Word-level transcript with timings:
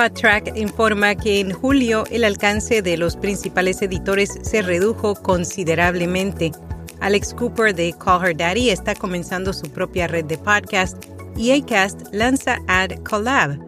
PodTrack 0.00 0.56
informa 0.56 1.14
que 1.14 1.40
en 1.40 1.52
julio 1.52 2.04
el 2.10 2.24
alcance 2.24 2.80
de 2.80 2.96
los 2.96 3.16
principales 3.16 3.82
editores 3.82 4.30
se 4.40 4.62
redujo 4.62 5.14
considerablemente. 5.14 6.52
Alex 7.00 7.34
Cooper 7.34 7.74
de 7.74 7.92
Call 8.02 8.24
Her 8.24 8.34
Daddy 8.34 8.70
está 8.70 8.94
comenzando 8.94 9.52
su 9.52 9.68
propia 9.70 10.06
red 10.06 10.24
de 10.24 10.38
podcast 10.38 11.04
y 11.36 11.50
Acast 11.50 12.00
lanza 12.12 12.60
Ad 12.66 12.92
Collab. 13.02 13.58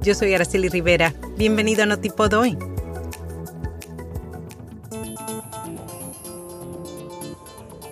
Yo 0.00 0.14
soy 0.14 0.32
Araceli 0.32 0.68
Rivera. 0.68 1.12
Bienvenido 1.36 1.82
a 1.82 1.86
Notipod 1.86 2.34
hoy. 2.34 2.56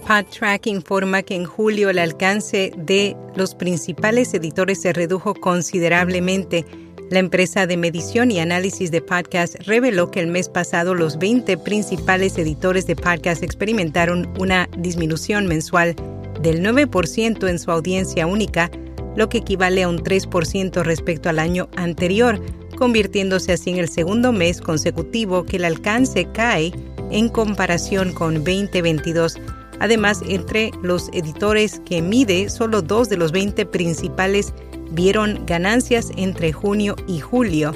PodTrack 0.06 0.68
informa 0.68 1.24
que 1.24 1.34
en 1.34 1.46
julio 1.46 1.90
el 1.90 1.98
alcance 1.98 2.70
de 2.76 3.16
los 3.34 3.56
principales 3.56 4.34
editores 4.34 4.82
se 4.82 4.92
redujo 4.92 5.34
considerablemente. 5.34 6.64
La 7.10 7.20
empresa 7.20 7.66
de 7.66 7.78
medición 7.78 8.30
y 8.30 8.38
análisis 8.38 8.90
de 8.90 9.00
podcast 9.00 9.54
reveló 9.66 10.10
que 10.10 10.20
el 10.20 10.26
mes 10.26 10.48
pasado 10.48 10.94
los 10.94 11.18
20 11.18 11.56
principales 11.58 12.36
editores 12.36 12.86
de 12.86 12.96
podcast 12.96 13.42
experimentaron 13.42 14.28
una 14.38 14.68
disminución 14.76 15.46
mensual 15.46 15.96
del 16.42 16.62
9% 16.62 17.48
en 17.48 17.58
su 17.58 17.70
audiencia 17.70 18.26
única, 18.26 18.70
lo 19.16 19.30
que 19.30 19.38
equivale 19.38 19.84
a 19.84 19.88
un 19.88 20.00
3% 20.00 20.82
respecto 20.82 21.30
al 21.30 21.38
año 21.38 21.70
anterior, 21.76 22.40
convirtiéndose 22.76 23.52
así 23.52 23.70
en 23.70 23.78
el 23.78 23.88
segundo 23.88 24.30
mes 24.30 24.60
consecutivo 24.60 25.46
que 25.46 25.56
el 25.56 25.64
alcance 25.64 26.28
cae 26.32 26.72
en 27.10 27.30
comparación 27.30 28.12
con 28.12 28.34
2022 28.34 29.38
Además, 29.80 30.22
entre 30.28 30.72
los 30.82 31.08
editores 31.12 31.80
que 31.86 32.02
mide, 32.02 32.48
solo 32.48 32.82
dos 32.82 33.08
de 33.08 33.16
los 33.16 33.32
20 33.32 33.66
principales 33.66 34.52
vieron 34.90 35.44
ganancias 35.46 36.10
entre 36.16 36.52
junio 36.52 36.96
y 37.06 37.20
julio. 37.20 37.72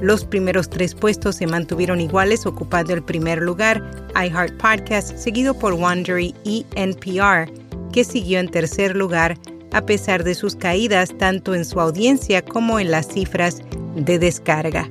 Los 0.00 0.24
primeros 0.24 0.68
tres 0.68 0.94
puestos 0.94 1.36
se 1.36 1.46
mantuvieron 1.46 2.00
iguales, 2.00 2.46
ocupando 2.46 2.92
el 2.92 3.02
primer 3.02 3.40
lugar 3.40 4.08
iHeart 4.14 4.56
Podcast, 4.60 5.16
seguido 5.16 5.54
por 5.58 5.74
Wondery 5.74 6.34
y 6.44 6.66
NPR, 6.74 7.50
que 7.92 8.04
siguió 8.04 8.40
en 8.40 8.50
tercer 8.50 8.96
lugar 8.96 9.38
a 9.72 9.86
pesar 9.86 10.24
de 10.24 10.34
sus 10.34 10.54
caídas 10.56 11.16
tanto 11.18 11.54
en 11.54 11.64
su 11.64 11.80
audiencia 11.80 12.42
como 12.42 12.78
en 12.78 12.90
las 12.90 13.08
cifras 13.08 13.62
de 13.96 14.18
descarga. 14.18 14.86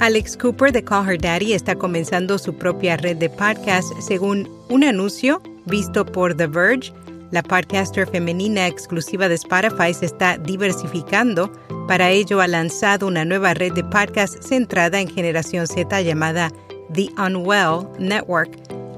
Alex 0.00 0.34
Cooper 0.38 0.72
de 0.72 0.82
Call 0.82 1.06
Her 1.06 1.20
Daddy 1.20 1.52
está 1.52 1.74
comenzando 1.74 2.38
su 2.38 2.54
propia 2.54 2.96
red 2.96 3.18
de 3.18 3.28
podcasts 3.28 3.92
según 4.00 4.48
un 4.70 4.82
anuncio 4.82 5.42
visto 5.66 6.06
por 6.06 6.34
The 6.34 6.46
Verge. 6.46 6.90
La 7.30 7.42
podcaster 7.42 8.08
femenina 8.08 8.66
exclusiva 8.66 9.28
de 9.28 9.36
Spotify 9.36 9.94
se 9.94 10.06
está 10.06 10.36
diversificando. 10.36 11.52
Para 11.86 12.10
ello 12.10 12.40
ha 12.40 12.48
lanzado 12.48 13.06
una 13.06 13.24
nueva 13.24 13.54
red 13.54 13.72
de 13.72 13.84
podcasts 13.84 14.48
centrada 14.48 15.00
en 15.00 15.08
generación 15.08 15.68
Z 15.68 16.00
llamada 16.02 16.50
The 16.92 17.08
Unwell 17.18 17.86
Network. 18.00 18.50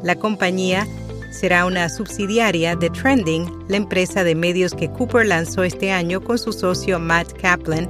La 0.02 0.14
compañía 0.17 0.86
será 1.30 1.67
una 1.67 1.89
subsidiaria 1.90 2.74
de 2.74 2.89
Trending, 2.90 3.64
la 3.68 3.77
empresa 3.77 4.24
de 4.24 4.35
medios 4.35 4.74
que 4.74 4.90
Cooper 4.90 5.27
lanzó 5.27 5.62
este 5.62 5.92
año 5.92 6.23
con 6.23 6.39
su 6.39 6.52
socio 6.52 6.98
Matt 6.98 7.33
Kaplan 7.40 7.89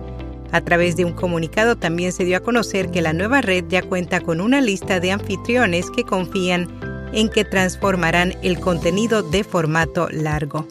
a 0.52 0.60
través 0.60 0.96
de 0.96 1.06
un 1.06 1.12
comunicado 1.12 1.76
también 1.76 2.12
se 2.12 2.26
dio 2.26 2.36
a 2.36 2.40
conocer 2.40 2.90
que 2.90 3.00
la 3.00 3.14
nueva 3.14 3.40
red 3.40 3.64
ya 3.68 3.82
cuenta 3.82 4.20
con 4.20 4.38
una 4.40 4.60
lista 4.60 5.00
de 5.00 5.10
anfitriones 5.10 5.90
que 5.90 6.04
confían 6.04 6.68
en 7.12 7.28
que 7.28 7.44
transformarán 7.44 8.34
el 8.42 8.58
contenido 8.58 9.22
de 9.22 9.44
formato 9.44 10.08
largo. 10.10 10.66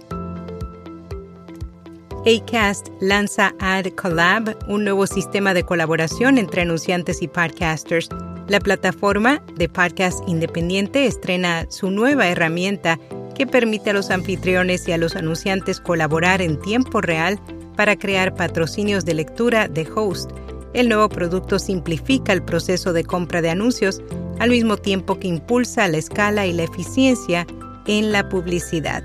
Acast 2.25 2.90
lanza 3.00 3.56
Ad 3.59 3.88
Collab, 3.96 4.56
un 4.68 4.84
nuevo 4.84 5.07
sistema 5.07 5.56
de 5.56 5.63
colaboración 5.63 6.38
entre 6.38 6.62
anunciantes 6.62 7.24
y 7.24 7.28
podcasters. 7.28 8.09
La 8.47 8.59
plataforma 8.59 9.41
de 9.56 9.68
podcast 9.68 10.19
independiente 10.28 11.07
estrena 11.07 11.66
su 11.69 11.90
nueva 11.90 12.28
herramienta 12.28 13.00
que 13.34 13.47
permite 13.47 13.90
a 13.90 13.94
los 13.94 14.12
anfitriones 14.12 14.88
y 14.88 14.91
a 14.91 15.00
los 15.00 15.16
anunciantes 15.16 15.80
colaborar 15.80 16.44
en 16.44 16.59
tiempo 16.59 17.01
real 17.01 17.40
para 17.75 17.96
crear 17.96 18.35
patrocinios 18.35 19.03
de 19.03 19.16
lectura 19.16 19.68
de 19.68 19.90
host. 19.96 20.30
El 20.74 20.90
nuevo 20.90 21.09
producto 21.09 21.57
simplifica 21.57 22.34
el 22.34 22.44
proceso 22.44 22.94
de 22.94 23.03
compra 23.03 23.41
de 23.41 23.50
anuncios 23.50 24.00
al 24.40 24.50
mismo 24.50 24.78
tiempo 24.78 25.19
que 25.19 25.28
impulsa 25.28 25.88
la 25.88 25.97
escala 25.97 26.46
y 26.46 26.53
la 26.53 26.64
eficiencia 26.64 27.46
en 27.88 28.12
la 28.12 28.28
publicidad. 28.30 29.03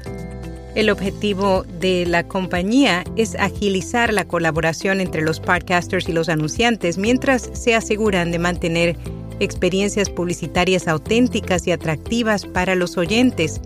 El 0.75 0.91
objetivo 0.91 1.65
de 1.81 2.05
la 2.05 2.29
compañía 2.29 3.03
es 3.17 3.35
agilizar 3.37 4.13
la 4.13 4.27
colaboración 4.27 5.01
entre 5.01 5.23
los 5.23 5.41
podcasters 5.41 6.07
y 6.09 6.13
los 6.13 6.29
anunciantes 6.29 6.99
mientras 6.99 7.49
se 7.55 7.75
aseguran 7.75 8.31
de 8.31 8.39
mantener 8.39 8.97
experiencias 9.41 10.11
publicitarias 10.11 10.87
auténticas 10.87 11.67
y 11.67 11.73
atractivas 11.73 12.45
para 12.45 12.75
los 12.75 12.99
oyentes. 12.99 13.61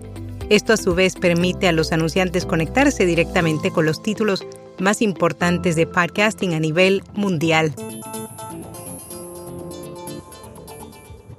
Esto 0.49 0.73
a 0.73 0.77
su 0.77 0.95
vez 0.95 1.15
permite 1.15 1.67
a 1.67 1.73
los 1.73 1.91
anunciantes 1.91 2.45
conectarse 2.45 3.05
directamente 3.05 3.71
con 3.71 3.85
los 3.85 4.01
títulos 4.01 4.45
más 4.79 5.01
importantes 5.01 5.75
de 5.75 5.87
podcasting 5.87 6.53
a 6.53 6.59
nivel 6.59 7.03
mundial. 7.13 7.73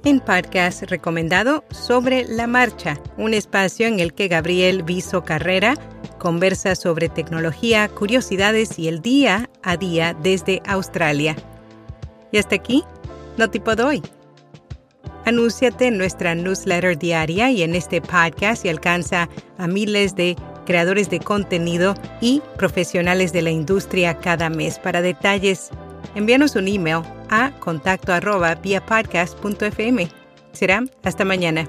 En 0.05 0.19
podcast 0.19 0.83
recomendado 0.83 1.63
sobre 1.71 2.25
la 2.27 2.45
marcha, 2.45 2.99
un 3.17 3.33
espacio 3.33 3.87
en 3.87 4.01
el 4.01 4.13
que 4.13 4.27
Gabriel 4.27 4.83
Viso 4.83 5.23
Carrera 5.23 5.75
conversa 6.19 6.75
sobre 6.75 7.07
tecnología, 7.07 7.87
curiosidades 7.87 8.77
y 8.77 8.89
el 8.89 9.01
día 9.01 9.49
a 9.61 9.77
día 9.77 10.13
desde 10.21 10.61
Australia. 10.67 11.37
Y 12.33 12.37
hasta 12.37 12.55
aquí, 12.55 12.83
no 13.37 13.49
tipo 13.49 13.77
doy. 13.77 14.01
Anúnciate 15.23 15.87
en 15.87 15.97
nuestra 15.97 16.35
newsletter 16.35 16.97
diaria 16.99 17.49
y 17.49 17.63
en 17.63 17.73
este 17.73 18.01
podcast 18.01 18.65
y 18.65 18.69
alcanza 18.69 19.29
a 19.57 19.67
miles 19.67 20.17
de 20.17 20.35
creadores 20.65 21.09
de 21.09 21.19
contenido 21.19 21.95
y 22.19 22.41
profesionales 22.57 23.31
de 23.31 23.41
la 23.41 23.51
industria 23.51 24.17
cada 24.17 24.49
mes. 24.49 24.79
Para 24.79 25.01
detalles, 25.01 25.69
envíanos 26.15 26.55
un 26.55 26.67
email 26.67 27.01
a 27.29 27.51
contacto 27.59 28.13
arroba 28.13 28.55
Será 30.51 30.83
hasta 31.03 31.25
mañana. 31.25 31.67